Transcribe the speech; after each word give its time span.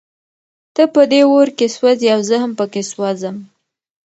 ته 0.75 0.83
په 0.93 1.01
دې 1.11 1.21
اور 1.31 1.47
کې 1.57 1.67
سوزې 1.77 2.07
او 2.15 2.21
زه 2.29 2.35
هم 2.43 2.51
پکې 2.59 2.81
سوزم. 2.91 3.35